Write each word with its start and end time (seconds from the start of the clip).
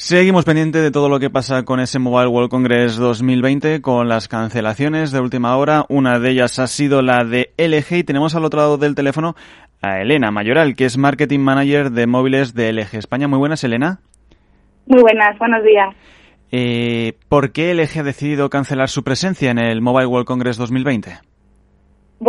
Seguimos 0.00 0.44
pendiente 0.44 0.80
de 0.80 0.92
todo 0.92 1.08
lo 1.08 1.18
que 1.18 1.28
pasa 1.28 1.64
con 1.64 1.80
ese 1.80 1.98
Mobile 1.98 2.28
World 2.28 2.50
Congress 2.50 2.96
2020, 2.98 3.82
con 3.82 4.08
las 4.08 4.28
cancelaciones 4.28 5.10
de 5.10 5.18
última 5.18 5.56
hora. 5.56 5.86
Una 5.88 6.20
de 6.20 6.30
ellas 6.30 6.60
ha 6.60 6.68
sido 6.68 7.02
la 7.02 7.24
de 7.24 7.50
LG 7.58 7.96
y 7.96 8.04
tenemos 8.04 8.36
al 8.36 8.44
otro 8.44 8.60
lado 8.60 8.78
del 8.78 8.94
teléfono 8.94 9.34
a 9.82 10.00
Elena 10.00 10.30
Mayoral, 10.30 10.76
que 10.76 10.84
es 10.84 10.96
Marketing 10.96 11.40
Manager 11.40 11.90
de 11.90 12.06
móviles 12.06 12.54
de 12.54 12.72
LG 12.72 12.94
España. 12.94 13.26
Muy 13.26 13.40
buenas, 13.40 13.64
Elena. 13.64 13.98
Muy 14.86 15.02
buenas, 15.02 15.36
buenos 15.36 15.64
días. 15.64 15.88
Eh, 16.52 17.14
¿Por 17.28 17.50
qué 17.50 17.74
LG 17.74 17.98
ha 17.98 18.04
decidido 18.04 18.50
cancelar 18.50 18.90
su 18.90 19.02
presencia 19.02 19.50
en 19.50 19.58
el 19.58 19.80
Mobile 19.80 20.06
World 20.06 20.28
Congress 20.28 20.58
2020? 20.58 21.18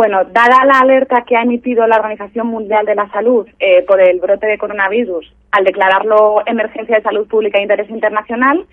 Bueno, 0.00 0.24
dada 0.24 0.64
la 0.64 0.80
alerta 0.80 1.24
que 1.28 1.36
ha 1.36 1.42
emitido 1.42 1.86
la 1.86 1.96
Organización 1.96 2.46
Mundial 2.46 2.86
de 2.86 2.94
la 2.94 3.10
Salud 3.10 3.46
eh, 3.58 3.82
por 3.82 4.00
el 4.00 4.18
brote 4.18 4.46
de 4.46 4.56
coronavirus 4.56 5.30
al 5.50 5.64
declararlo 5.64 6.40
emergencia 6.46 6.96
de 6.96 7.02
salud 7.02 7.28
pública 7.28 7.58
e 7.58 7.62
interés 7.64 7.90
internacional, 7.90 8.64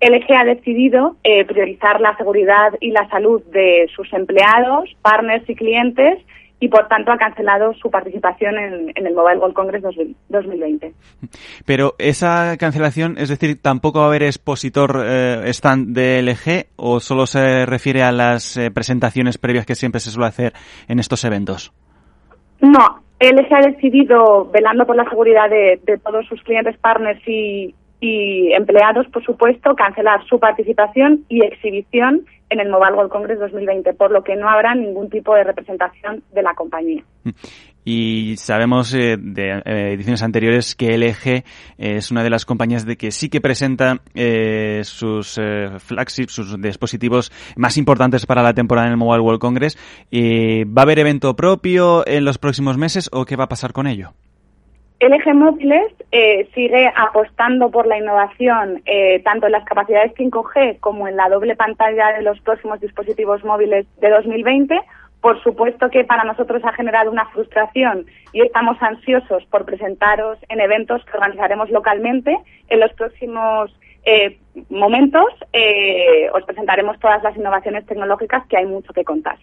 LG 0.00 0.34
ha 0.34 0.44
decidido 0.44 1.14
eh, 1.22 1.44
priorizar 1.44 2.00
la 2.00 2.16
seguridad 2.16 2.72
y 2.80 2.90
la 2.90 3.08
salud 3.10 3.40
de 3.52 3.88
sus 3.94 4.12
empleados, 4.12 4.90
partners 5.02 5.48
y 5.48 5.54
clientes 5.54 6.18
y 6.62 6.68
por 6.68 6.86
tanto 6.86 7.10
ha 7.10 7.16
cancelado 7.16 7.74
su 7.74 7.90
participación 7.90 8.56
en, 8.56 8.92
el 8.94 9.14
Mobile 9.14 9.38
World 9.38 9.52
Congress 9.52 9.82
2020. 10.28 10.92
Pero 11.66 11.94
esa 11.98 12.56
cancelación, 12.56 13.16
es 13.18 13.30
decir, 13.30 13.60
tampoco 13.60 13.98
va 13.98 14.04
a 14.04 14.08
haber 14.08 14.22
expositor 14.22 15.02
eh, 15.04 15.42
stand 15.48 15.92
de 15.92 16.22
LG 16.22 16.66
o 16.76 17.00
solo 17.00 17.26
se 17.26 17.66
refiere 17.66 18.04
a 18.04 18.12
las 18.12 18.56
eh, 18.56 18.70
presentaciones 18.70 19.38
previas 19.38 19.66
que 19.66 19.74
siempre 19.74 20.00
se 20.00 20.10
suele 20.10 20.28
hacer 20.28 20.52
en 20.86 21.00
estos 21.00 21.24
eventos. 21.24 21.72
No, 22.60 23.02
LG 23.18 23.54
ha 23.54 23.66
decidido, 23.66 24.48
velando 24.52 24.86
por 24.86 24.94
la 24.94 25.10
seguridad 25.10 25.50
de, 25.50 25.80
todos 25.98 26.24
sus 26.26 26.40
clientes, 26.44 26.78
partners 26.78 27.26
y, 27.26 27.74
y 28.02 28.52
empleados, 28.52 29.06
por 29.12 29.24
supuesto, 29.24 29.76
cancelar 29.76 30.26
su 30.26 30.40
participación 30.40 31.24
y 31.28 31.44
exhibición 31.44 32.26
en 32.50 32.58
el 32.58 32.68
Mobile 32.68 32.94
World 32.94 33.12
Congress 33.12 33.38
2020, 33.38 33.94
por 33.94 34.10
lo 34.10 34.24
que 34.24 34.34
no 34.34 34.48
habrá 34.50 34.74
ningún 34.74 35.08
tipo 35.08 35.32
de 35.36 35.44
representación 35.44 36.24
de 36.32 36.42
la 36.42 36.52
compañía. 36.54 37.04
Y 37.84 38.36
sabemos 38.38 38.92
eh, 38.94 39.16
de 39.18 39.62
eh, 39.64 39.92
ediciones 39.92 40.24
anteriores 40.24 40.74
que 40.74 40.98
LG 40.98 41.44
es 41.78 42.10
una 42.10 42.24
de 42.24 42.30
las 42.30 42.44
compañías 42.44 42.84
de 42.84 42.96
que 42.96 43.12
sí 43.12 43.28
que 43.28 43.40
presenta 43.40 44.00
eh, 44.14 44.80
sus 44.82 45.40
flagships, 45.78 46.32
sus 46.32 46.60
dispositivos 46.60 47.30
más 47.54 47.76
importantes 47.76 48.26
para 48.26 48.42
la 48.42 48.52
temporada 48.52 48.88
en 48.88 48.94
el 48.94 48.98
Mobile 48.98 49.22
World 49.22 49.40
Congress. 49.40 49.78
¿Va 50.12 50.82
a 50.82 50.84
haber 50.84 50.98
evento 50.98 51.36
propio 51.36 52.04
en 52.04 52.24
los 52.24 52.38
próximos 52.38 52.78
meses 52.78 53.08
o 53.12 53.24
qué 53.24 53.36
va 53.36 53.44
a 53.44 53.48
pasar 53.48 53.72
con 53.72 53.86
ello? 53.86 54.12
LG 55.02 55.34
Móviles 55.34 55.92
eh, 56.12 56.48
sigue 56.54 56.92
apostando 56.94 57.72
por 57.72 57.88
la 57.88 57.98
innovación 57.98 58.82
eh, 58.86 59.20
tanto 59.24 59.46
en 59.46 59.52
las 59.52 59.64
capacidades 59.64 60.14
5G 60.14 60.78
como 60.78 61.08
en 61.08 61.16
la 61.16 61.28
doble 61.28 61.56
pantalla 61.56 62.12
de 62.12 62.22
los 62.22 62.38
próximos 62.40 62.78
dispositivos 62.80 63.42
móviles 63.42 63.84
de 64.00 64.10
2020. 64.10 64.80
Por 65.20 65.42
supuesto 65.42 65.90
que 65.90 66.04
para 66.04 66.22
nosotros 66.22 66.62
ha 66.64 66.72
generado 66.72 67.10
una 67.10 67.26
frustración 67.30 68.06
y 68.32 68.42
estamos 68.42 68.80
ansiosos 68.80 69.44
por 69.46 69.64
presentaros 69.64 70.38
en 70.48 70.60
eventos 70.60 71.04
que 71.04 71.16
organizaremos 71.16 71.68
localmente 71.70 72.38
en 72.68 72.78
los 72.78 72.92
próximos 72.92 73.76
eh, 74.04 74.38
momentos 74.68 75.24
eh, 75.52 76.28
os 76.34 76.44
presentaremos 76.44 76.98
todas 76.98 77.22
las 77.22 77.36
innovaciones 77.36 77.86
tecnológicas 77.86 78.46
que 78.48 78.58
hay 78.58 78.66
mucho 78.66 78.92
que 78.92 79.04
contar. 79.04 79.38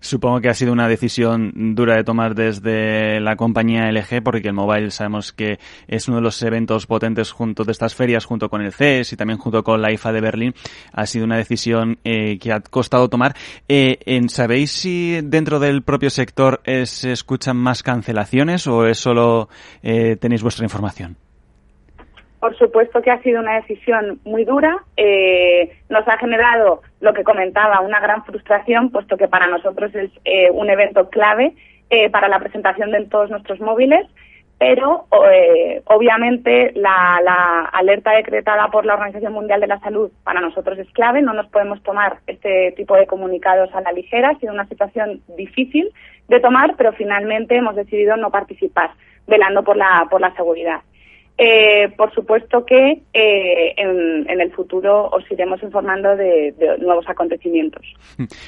Supongo 0.00 0.40
que 0.40 0.48
ha 0.48 0.54
sido 0.54 0.72
una 0.72 0.88
decisión 0.88 1.74
dura 1.74 1.96
de 1.96 2.04
tomar 2.04 2.34
desde 2.34 3.20
la 3.20 3.36
compañía 3.36 3.90
LG 3.90 4.22
porque 4.22 4.48
el 4.48 4.54
mobile 4.54 4.90
sabemos 4.90 5.32
que 5.32 5.58
es 5.86 6.08
uno 6.08 6.18
de 6.18 6.22
los 6.22 6.40
eventos 6.42 6.86
potentes 6.86 7.32
junto 7.32 7.64
de 7.64 7.72
estas 7.72 7.94
ferias 7.94 8.24
junto 8.24 8.48
con 8.48 8.62
el 8.62 8.72
CES 8.72 9.12
y 9.12 9.16
también 9.16 9.38
junto 9.38 9.62
con 9.62 9.82
la 9.82 9.92
IFA 9.92 10.12
de 10.12 10.20
Berlín. 10.20 10.54
Ha 10.92 11.06
sido 11.06 11.24
una 11.24 11.36
decisión 11.36 11.98
eh, 12.04 12.38
que 12.38 12.52
ha 12.52 12.60
costado 12.60 13.08
tomar. 13.08 13.34
Eh, 13.68 13.98
¿Sabéis 14.28 14.70
si 14.70 15.20
dentro 15.22 15.58
del 15.58 15.82
propio 15.82 16.10
sector 16.10 16.60
se 16.84 17.12
escuchan 17.12 17.56
más 17.56 17.82
cancelaciones 17.82 18.66
o 18.66 18.86
es 18.86 18.98
solo 18.98 19.48
tenéis 19.82 20.42
vuestra 20.42 20.64
información? 20.64 21.16
Por 22.48 22.56
supuesto 22.56 23.02
que 23.02 23.10
ha 23.10 23.20
sido 23.20 23.40
una 23.40 23.56
decisión 23.56 24.20
muy 24.24 24.46
dura. 24.46 24.82
Eh, 24.96 25.70
nos 25.90 26.08
ha 26.08 26.16
generado, 26.16 26.80
lo 26.98 27.12
que 27.12 27.22
comentaba, 27.22 27.82
una 27.82 28.00
gran 28.00 28.24
frustración, 28.24 28.88
puesto 28.88 29.18
que 29.18 29.28
para 29.28 29.46
nosotros 29.48 29.94
es 29.94 30.10
eh, 30.24 30.50
un 30.50 30.70
evento 30.70 31.10
clave 31.10 31.52
eh, 31.90 32.08
para 32.08 32.26
la 32.26 32.38
presentación 32.38 32.90
de 32.90 33.04
todos 33.04 33.28
nuestros 33.28 33.60
móviles. 33.60 34.06
Pero, 34.58 35.04
obviamente, 35.84 36.72
la, 36.74 37.20
la, 37.22 37.64
alerta 37.70 38.12
decretada 38.12 38.68
por 38.68 38.86
la 38.86 38.94
Organización 38.94 39.34
Mundial 39.34 39.60
de 39.60 39.66
la 39.66 39.78
Salud 39.80 40.10
para 40.24 40.40
nosotros 40.40 40.78
es 40.78 40.90
clave. 40.92 41.20
No 41.20 41.34
nos 41.34 41.50
podemos 41.50 41.82
tomar 41.82 42.20
este 42.26 42.72
tipo 42.78 42.96
de 42.96 43.06
comunicados 43.06 43.68
a 43.74 43.82
la 43.82 43.92
ligera. 43.92 44.30
Ha 44.30 44.38
sido 44.38 44.54
una 44.54 44.66
situación 44.68 45.20
difícil 45.36 45.92
de 46.28 46.40
tomar, 46.40 46.76
pero 46.78 46.94
finalmente 46.94 47.56
hemos 47.56 47.76
decidido 47.76 48.16
no 48.16 48.30
participar, 48.30 48.92
velando 49.26 49.62
por 49.62 49.76
la, 49.76 50.06
por 50.10 50.22
la 50.22 50.34
seguridad. 50.34 50.80
Eh, 51.40 51.94
por 51.96 52.12
supuesto 52.12 52.66
que 52.66 53.00
eh, 53.12 53.74
en, 53.76 54.40
el 54.40 54.50
futuro 54.50 55.08
os 55.08 55.22
iremos 55.30 55.62
informando 55.62 56.16
de, 56.16 56.52
nuevos 56.80 57.08
acontecimientos. 57.08 57.86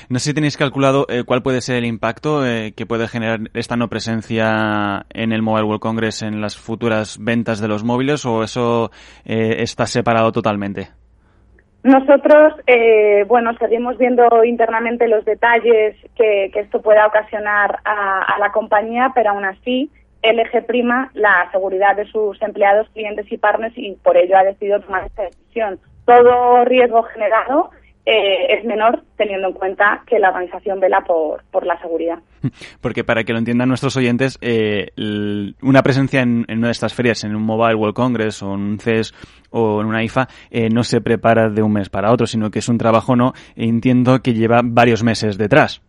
No 0.08 0.18
sé 0.18 0.30
si 0.30 0.34
tenéis 0.34 0.56
calculado 0.56 1.06
eh, 1.08 1.22
cuál 1.24 1.40
puede 1.40 1.60
ser 1.60 1.76
el 1.76 1.84
impacto 1.84 2.40
que 2.76 2.86
puede 2.86 3.06
generar 3.06 3.38
esta 3.54 3.76
no 3.76 3.86
presencia 3.86 5.06
en 5.10 5.30
el 5.30 5.40
Mobile 5.40 5.66
World 5.66 5.80
Congress 5.80 6.22
en 6.22 6.40
las 6.40 6.56
futuras 6.56 7.18
ventas 7.20 7.60
de 7.60 7.68
los 7.68 7.84
móviles 7.84 8.26
o 8.26 8.42
eso 8.42 8.90
está 9.24 9.86
separado 9.86 10.32
totalmente. 10.32 10.88
Nosotros, 11.84 12.54
bueno, 13.28 13.52
seguimos 13.58 13.98
viendo 13.98 14.26
internamente 14.44 15.06
los 15.06 15.24
detalles 15.24 15.96
que, 16.16 16.50
esto 16.54 16.82
pueda 16.82 17.06
ocasionar 17.06 17.78
a 17.84 18.36
la 18.40 18.50
compañía, 18.50 19.12
pero 19.14 19.30
aún 19.30 19.44
así 19.44 19.90
LG 20.22 20.66
prima 20.66 21.10
la 21.14 21.48
seguridad 21.50 21.97
de 21.97 22.06
sus 22.06 22.41
empleados, 22.42 22.88
clientes 22.91 23.31
y 23.31 23.38
partners 23.38 23.75
y 23.76 23.92
por 24.03 24.16
ello 24.16 24.36
ha 24.36 24.44
decidido 24.44 24.81
tomar 24.81 25.06
esta 25.06 25.22
decisión. 25.22 25.78
Todo 26.04 26.64
riesgo 26.64 27.03
generado 27.04 27.70
eh, 28.06 28.54
es 28.59 28.64
menor 28.64 29.04
teniendo 29.16 29.48
en 29.48 29.54
cuenta 29.54 30.03
que 30.06 30.19
la 30.19 30.30
organización 30.30 30.80
vela 30.80 31.03
por, 31.03 31.44
por 31.50 31.66
la 31.66 31.78
seguridad. 31.80 32.19
Porque 32.80 33.04
para 33.04 33.25
que 33.25 33.32
lo 33.32 33.38
entiendan 33.38 33.69
nuestros 33.69 33.97
oyentes, 33.97 34.38
eh, 34.41 34.88
una 35.62 35.82
presencia 35.82 36.22
en, 36.22 36.47
una 36.48 36.69
de 36.69 36.72
estas 36.72 36.94
ferias, 36.94 37.25
en 37.25 37.36
un 37.36 37.42
Mobile 37.42 37.75
World 37.75 37.94
Congress 37.94 38.42
o 38.42 38.54
en 38.54 38.60
un 38.60 38.78
CES 38.78 39.14
o 39.50 39.80
en 39.80 39.86
una 39.86 40.03
IFA, 40.03 40.28
eh, 40.50 40.70
no 40.70 40.82
se 40.82 41.00
prepara 41.00 41.50
de 41.50 41.62
un 41.62 41.72
mes 41.72 41.88
para 41.88 42.10
otro, 42.10 42.26
sino 42.26 42.50
que 42.50 42.60
es 42.60 42.69
un 42.69 42.78
trabajo, 42.78 43.16
no, 43.16 43.32
entiendo 43.54 44.20
que 44.20 44.32
lleva 44.32 44.60
varios 44.64 45.03
meses 45.03 45.36
detrás. 45.36 45.82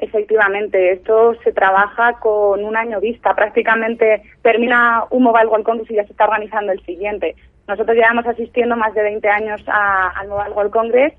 Efectivamente, 0.00 0.92
esto 0.92 1.34
se 1.44 1.52
trabaja 1.52 2.14
con 2.14 2.64
un 2.64 2.74
año 2.74 3.00
vista. 3.00 3.34
Prácticamente 3.34 4.22
termina 4.42 5.04
un 5.10 5.22
Mobile 5.22 5.46
World 5.46 5.64
Congress 5.64 5.90
y 5.90 5.94
ya 5.94 6.04
se 6.04 6.12
está 6.12 6.24
organizando 6.24 6.72
el 6.72 6.82
siguiente. 6.86 7.36
Nosotros 7.68 7.94
llevamos 7.94 8.26
asistiendo 8.26 8.76
más 8.76 8.94
de 8.94 9.02
20 9.02 9.28
años 9.28 9.62
al 9.66 10.26
Mobile 10.28 10.54
World 10.54 10.72
Congress. 10.72 11.12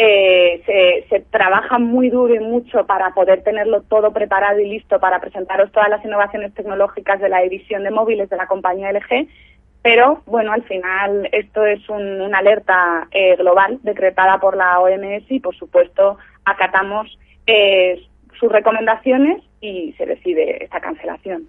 Eh, 0.00 0.62
se, 0.64 1.08
se, 1.08 1.24
trabaja 1.30 1.80
muy 1.80 2.08
duro 2.10 2.32
y 2.32 2.38
mucho 2.38 2.86
para 2.86 3.10
poder 3.10 3.42
tenerlo 3.42 3.82
todo 3.82 4.12
preparado 4.12 4.60
y 4.60 4.68
listo 4.68 5.00
para 5.00 5.20
presentaros 5.20 5.72
todas 5.72 5.88
las 5.88 6.04
innovaciones 6.04 6.54
tecnológicas 6.54 7.20
de 7.20 7.28
la 7.28 7.40
división 7.40 7.82
de 7.82 7.90
móviles 7.90 8.30
de 8.30 8.36
la 8.36 8.46
compañía 8.46 8.92
LG. 8.92 9.26
Pero, 9.82 10.22
bueno, 10.26 10.52
al 10.52 10.62
final 10.62 11.28
esto 11.32 11.66
es 11.66 11.88
una 11.88 12.38
alerta 12.38 13.08
eh, 13.10 13.34
global 13.34 13.80
decretada 13.82 14.38
por 14.38 14.56
la 14.56 14.78
OMS 14.78 15.28
y, 15.28 15.40
por 15.40 15.56
supuesto, 15.56 16.18
acatamos 16.44 17.18
eh, 17.48 18.00
sus 18.38 18.50
recomendaciones 18.50 19.42
y 19.60 19.92
se 19.98 20.06
decide 20.06 20.64
esta 20.64 20.80
cancelación. 20.80 21.46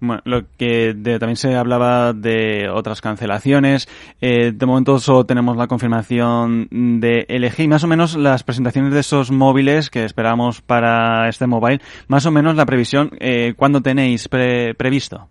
Bueno, 0.00 0.20
lo 0.24 0.42
que 0.58 0.94
también 1.18 1.36
se 1.36 1.54
hablaba 1.56 2.12
de 2.12 2.68
otras 2.68 3.00
cancelaciones. 3.00 3.86
Eh, 4.20 4.52
de 4.52 4.66
momento 4.66 4.98
solo 4.98 5.24
tenemos 5.24 5.56
la 5.56 5.66
confirmación 5.66 6.68
de 6.70 7.24
LG 7.28 7.62
y 7.62 7.68
más 7.68 7.84
o 7.84 7.88
menos 7.88 8.16
las 8.16 8.42
presentaciones 8.42 8.92
de 8.92 9.00
esos 9.00 9.30
móviles 9.30 9.90
que 9.90 10.04
esperamos 10.04 10.60
para 10.60 11.28
este 11.28 11.46
mobile. 11.46 11.80
Más 12.08 12.26
o 12.26 12.30
menos 12.30 12.56
la 12.56 12.66
previsión, 12.66 13.10
eh, 13.20 13.54
¿cuándo 13.56 13.80
tenéis 13.80 14.28
previsto? 14.28 15.28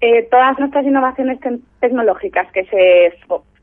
Eh, 0.00 0.26
todas 0.30 0.58
nuestras 0.58 0.84
innovaciones 0.84 1.38
tecnológicas 1.78 2.50
que 2.50 2.64
se 2.64 3.16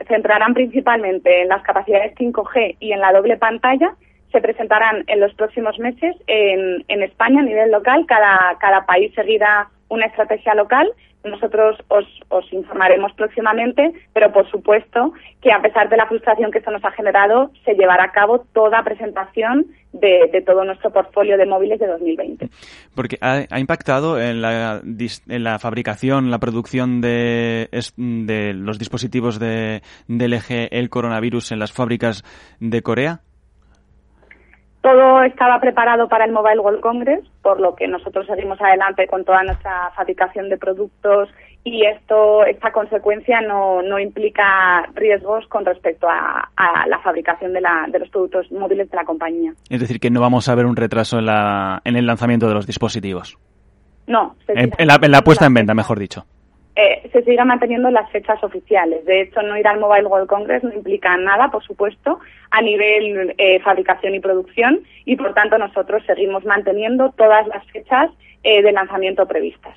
centrarán 0.07 0.53
principalmente 0.53 1.41
en 1.41 1.49
las 1.49 1.61
capacidades 1.63 2.15
5G 2.15 2.77
y 2.79 2.93
en 2.93 3.01
la 3.01 3.11
doble 3.11 3.35
pantalla 3.35 3.93
se 4.31 4.41
presentarán 4.41 5.03
en 5.07 5.19
los 5.19 5.33
próximos 5.33 5.77
meses 5.79 6.15
en, 6.27 7.03
España 7.03 7.41
a 7.41 7.43
nivel 7.43 7.71
local. 7.71 8.05
Cada, 8.07 8.57
cada 8.59 8.85
país 8.85 9.13
seguirá 9.15 9.69
una 9.89 10.05
estrategia 10.05 10.53
local, 10.53 10.91
nosotros 11.23 11.77
os, 11.89 12.05
os, 12.29 12.53
informaremos 12.53 13.11
próximamente, 13.13 13.91
pero 14.13 14.31
por 14.31 14.49
supuesto 14.49 15.13
que 15.41 15.51
a 15.51 15.61
pesar 15.61 15.89
de 15.89 15.97
la 15.97 16.07
frustración 16.07 16.49
que 16.49 16.59
esto 16.59 16.71
nos 16.71 16.83
ha 16.85 16.91
generado, 16.91 17.51
se 17.65 17.73
llevará 17.73 18.05
a 18.05 18.11
cabo 18.11 18.45
toda 18.53 18.83
presentación 18.83 19.65
de, 19.91 20.43
todo 20.45 20.63
nuestro 20.63 20.91
portfolio 20.91 21.37
de 21.37 21.45
móviles 21.45 21.79
de 21.79 21.87
2020. 21.87 22.49
Porque 22.95 23.17
ha, 23.21 23.59
impactado 23.59 24.19
en 24.19 24.41
la, 24.41 24.81
en 24.81 25.43
la 25.43 25.59
fabricación, 25.59 26.31
la 26.31 26.39
producción 26.39 27.01
de, 27.01 27.69
de 27.97 28.53
los 28.53 28.79
dispositivos 28.79 29.39
de, 29.39 29.81
del 30.07 30.33
eje 30.33 30.77
el 30.77 30.89
coronavirus 30.89 31.51
en 31.51 31.59
las 31.59 31.73
fábricas 31.73 32.23
de 32.59 32.81
Corea. 32.81 33.21
Todo 34.81 35.23
estaba 35.23 35.59
preparado 35.59 36.07
para 36.07 36.23
el 36.23 36.31
Mobile 36.31 36.59
World 36.59 36.79
Congress, 36.79 37.25
por 37.41 37.59
lo 37.59 37.75
que 37.75 37.87
nosotros 37.87 38.25
seguimos 38.27 38.61
adelante 38.61 39.07
con 39.07 39.25
toda 39.25 39.43
nuestra 39.43 39.91
fabricación 39.93 40.47
de 40.47 40.57
productos 40.57 41.29
y 41.65 41.85
esto, 41.85 42.45
esta 42.45 42.71
consecuencia 42.71 43.41
no, 43.41 43.81
no 43.81 43.99
implica 43.99 44.87
riesgos 44.95 45.45
con 45.47 45.65
respecto 45.65 46.07
a, 46.09 46.49
la 46.87 46.99
fabricación 46.99 47.51
de, 47.51 47.59
la, 47.59 47.87
de, 47.91 47.99
los 47.99 48.09
productos 48.09 48.49
móviles 48.53 48.89
de 48.89 48.95
la 48.95 49.03
compañía. 49.03 49.53
Es 49.69 49.81
decir, 49.81 49.99
que 49.99 50.09
no 50.09 50.21
vamos 50.21 50.47
a 50.47 50.55
ver 50.55 50.65
un 50.65 50.77
retraso 50.77 51.19
en, 51.19 51.25
la, 51.25 51.81
en 51.83 51.97
el 51.97 52.05
lanzamiento 52.05 52.47
de 52.47 52.53
los 52.53 52.65
dispositivos. 52.65 53.37
No. 54.07 54.35
En, 54.47 54.71
la, 54.87 54.97
en 55.01 55.11
la 55.11 55.21
puesta 55.21 55.45
en 55.45 55.53
venta, 55.53 55.73
mejor 55.73 55.99
dicho. 55.99 56.25
Eh, 56.75 57.09
se 57.11 57.23
siga 57.23 57.43
manteniendo 57.43 57.89
las 57.89 58.09
fechas 58.11 58.41
oficiales. 58.43 59.03
De 59.05 59.21
hecho, 59.21 59.41
no 59.41 59.57
ir 59.57 59.67
al 59.67 59.79
Mobile 59.79 60.07
World 60.07 60.27
Congress 60.27 60.63
no 60.63 60.73
implica 60.73 61.17
nada, 61.17 61.49
por 61.49 61.63
supuesto, 61.63 62.19
a 62.51 62.61
nivel 62.61 63.35
eh, 63.37 63.59
fabricación 63.59 64.15
y 64.15 64.19
producción 64.19 64.81
y, 65.03 65.15
por 65.17 65.33
tanto, 65.33 65.57
nosotros 65.57 66.03
seguimos 66.05 66.45
manteniendo 66.45 67.11
todas 67.17 67.47
las 67.47 67.65
fechas 67.71 68.11
eh, 68.43 68.61
de 68.61 68.71
lanzamiento 68.71 69.27
previstas. 69.27 69.75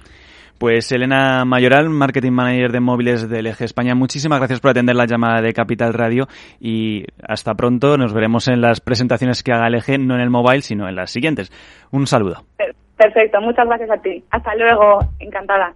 Pues 0.59 0.93
Elena 0.93 1.45
Mayoral, 1.45 1.89
Marketing 1.91 2.31
Manager 2.31 2.71
de 2.71 2.79
móviles 2.79 3.29
del 3.29 3.49
Eje 3.49 3.65
España, 3.65 3.97
muchísimas 3.97 4.39
gracias 4.39 4.61
por 4.61 4.71
atender 4.71 4.95
la 4.95 5.07
llamada 5.07 5.43
de 5.43 5.53
Capital 5.53 5.93
Radio 5.93 6.29
y 6.61 7.05
hasta 7.21 7.55
pronto. 7.55 7.97
Nos 7.97 8.15
veremos 8.15 8.47
en 8.47 8.61
las 8.61 8.81
presentaciones 8.81 9.43
que 9.43 9.51
haga 9.51 9.67
el 9.67 9.75
Eje, 9.75 9.99
no 9.99 10.15
en 10.15 10.21
el 10.21 10.31
mobile, 10.31 10.63
sino 10.63 10.89
en 10.89 10.95
las 10.95 11.11
siguientes. 11.11 11.51
Un 11.91 12.07
saludo. 12.07 12.45
Perfecto, 12.97 13.41
muchas 13.41 13.67
gracias 13.67 13.91
a 13.91 14.01
ti. 14.01 14.23
Hasta 14.31 14.55
luego, 14.55 15.01
encantada. 15.19 15.75